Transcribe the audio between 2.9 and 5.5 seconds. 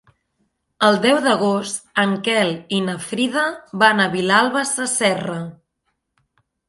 Frida van a Vilalba Sasserra.